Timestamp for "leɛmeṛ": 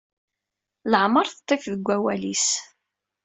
0.91-1.25